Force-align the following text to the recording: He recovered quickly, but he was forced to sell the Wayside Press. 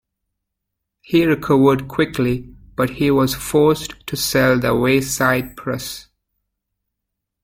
He 1.03 1.25
recovered 1.27 1.87
quickly, 1.87 2.55
but 2.75 2.89
he 2.89 3.11
was 3.11 3.35
forced 3.35 4.07
to 4.07 4.15
sell 4.17 4.57
the 4.57 4.75
Wayside 4.75 5.55
Press. 5.55 6.07